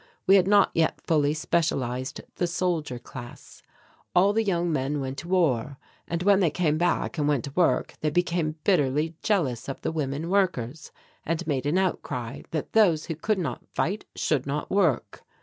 We 0.25 0.33
had 0.35 0.47
not 0.47 0.71
yet 0.73 0.99
fully 1.01 1.35
specialized 1.35 2.21
the 2.37 2.47
soldier 2.47 2.97
class. 2.97 3.61
All 4.15 4.33
the 4.33 4.43
young 4.43 4.71
men 4.73 4.99
went 4.99 5.19
to 5.19 5.27
war; 5.27 5.77
and, 6.07 6.23
when 6.23 6.39
they 6.39 6.49
came 6.49 6.79
back 6.79 7.19
and 7.19 7.27
went 7.27 7.43
to 7.43 7.51
work, 7.51 7.93
they 8.01 8.09
became 8.09 8.55
bitterly 8.63 9.13
jealous 9.21 9.69
of 9.69 9.79
the 9.81 9.91
women 9.91 10.27
workers 10.31 10.91
and 11.23 11.45
made 11.45 11.67
an 11.67 11.77
outcry 11.77 12.41
that 12.49 12.73
those 12.73 13.05
who 13.05 13.15
could 13.15 13.37
not 13.37 13.67
fight 13.75 14.05
should 14.15 14.47
not 14.47 14.71
work. 14.71 15.23